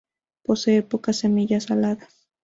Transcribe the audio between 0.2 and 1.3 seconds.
Posee pocas